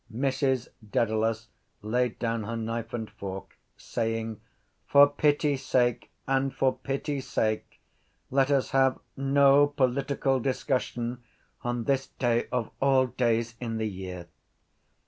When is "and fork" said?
2.91-3.55